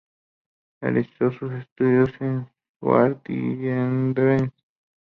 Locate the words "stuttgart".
2.79-3.21